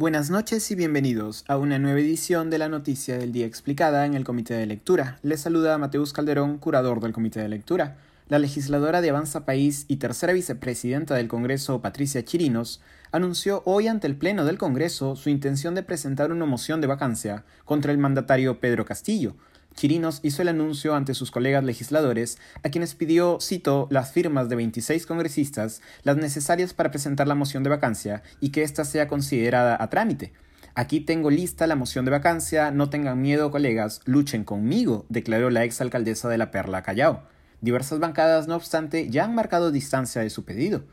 [0.00, 4.14] Buenas noches y bienvenidos a una nueva edición de la Noticia del Día Explicada en
[4.14, 5.18] el Comité de Lectura.
[5.22, 7.98] Les saluda Mateus Calderón, curador del Comité de Lectura.
[8.30, 12.80] La legisladora de Avanza País y tercera vicepresidenta del Congreso, Patricia Chirinos,
[13.12, 17.44] anunció hoy ante el Pleno del Congreso su intención de presentar una moción de vacancia
[17.66, 19.36] contra el mandatario Pedro Castillo,
[19.74, 24.56] Chirinos hizo el anuncio ante sus colegas legisladores, a quienes pidió, cito, las firmas de
[24.56, 29.76] 26 congresistas, las necesarias para presentar la moción de vacancia y que ésta sea considerada
[29.80, 30.32] a trámite.
[30.74, 35.64] Aquí tengo lista la moción de vacancia, no tengan miedo, colegas, luchen conmigo, declaró la
[35.64, 37.22] exalcaldesa de la Perla Callao.
[37.60, 40.84] Diversas bancadas, no obstante, ya han marcado distancia de su pedido.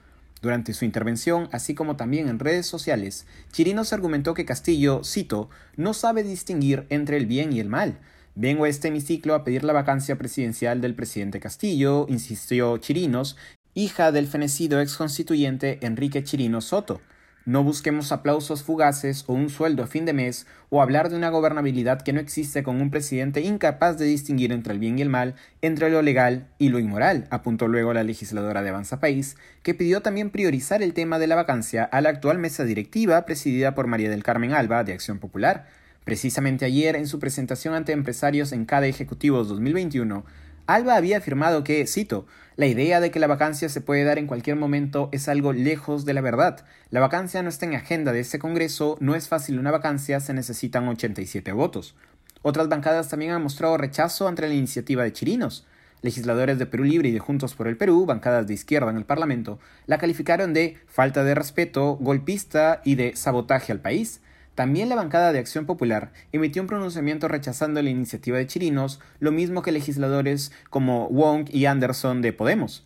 [0.41, 5.94] Durante su intervención, así como también en redes sociales, Chirinos argumentó que Castillo, cito, no
[5.94, 7.99] sabe distinguir entre el bien y el mal,
[8.39, 13.35] Vengo a este hemiciclo a pedir la vacancia presidencial del presidente Castillo, insistió Chirinos,
[13.73, 17.01] hija del fenecido ex constituyente Enrique Chirinos Soto.
[17.45, 21.29] No busquemos aplausos fugaces o un sueldo a fin de mes o hablar de una
[21.29, 25.09] gobernabilidad que no existe con un presidente incapaz de distinguir entre el bien y el
[25.09, 29.73] mal, entre lo legal y lo inmoral, apuntó luego la legisladora de Avanza País, que
[29.73, 33.88] pidió también priorizar el tema de la vacancia a la actual mesa directiva presidida por
[33.88, 35.66] María del Carmen Alba de Acción Popular.
[36.08, 40.23] Precisamente ayer, en su presentación ante empresarios en cada Ejecutivo 2021,
[40.66, 44.25] Alba había afirmado que, cito, la idea de que la vacancia se puede dar en
[44.25, 46.66] cualquier momento es algo lejos de la verdad.
[46.91, 50.33] La vacancia no está en agenda de este Congreso, no es fácil una vacancia, se
[50.33, 51.94] necesitan 87 votos.
[52.41, 55.67] Otras bancadas también han mostrado rechazo ante la iniciativa de Chirinos.
[56.03, 59.03] Legisladores de Perú Libre y de Juntos por el Perú, bancadas de izquierda en el
[59.03, 64.22] Parlamento, la calificaron de falta de respeto, golpista y de sabotaje al país.
[64.58, 69.31] También la bancada de Acción Popular emitió un pronunciamiento rechazando la iniciativa de Chirinos, lo
[69.31, 72.83] mismo que legisladores como Wong y Anderson de Podemos.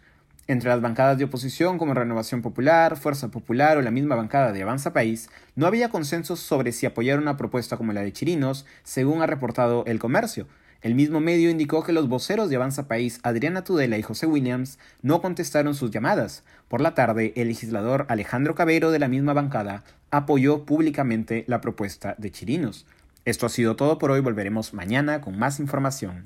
[0.47, 4.63] Entre las bancadas de oposición como Renovación Popular, Fuerza Popular o la misma bancada de
[4.63, 9.21] Avanza País, no había consenso sobre si apoyar una propuesta como la de Chirinos, según
[9.21, 10.47] ha reportado El Comercio,
[10.81, 14.79] el mismo medio indicó que los voceros de Avanza País, Adriana Tudela y José Williams,
[15.03, 16.43] no contestaron sus llamadas.
[16.67, 22.15] Por la tarde, el legislador Alejandro Cabero de la misma bancada apoyó públicamente la propuesta
[22.17, 22.87] de Chirinos.
[23.25, 26.25] Esto ha sido todo por hoy, volveremos mañana con más información.